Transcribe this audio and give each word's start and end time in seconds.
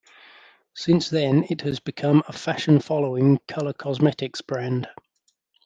Since 0.73 1.11
then 1.11 1.45
it 1.51 1.61
has 1.61 1.79
become 1.79 2.23
a 2.27 2.33
fashion-following 2.33 3.37
colour 3.47 3.71
cosmetics 3.73 4.41
brand. 4.41 4.87